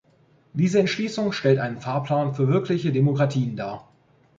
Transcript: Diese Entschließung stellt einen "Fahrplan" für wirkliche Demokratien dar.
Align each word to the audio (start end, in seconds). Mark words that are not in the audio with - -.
Diese 0.53 0.79
Entschließung 0.79 1.31
stellt 1.31 1.59
einen 1.59 1.79
"Fahrplan" 1.79 2.33
für 2.33 2.47
wirkliche 2.47 2.91
Demokratien 2.91 3.55
dar. 3.55 3.87